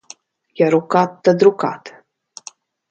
Ja 0.61 0.71
rukāt, 0.75 1.21
tad 1.29 1.47
rukāt. 1.49 1.95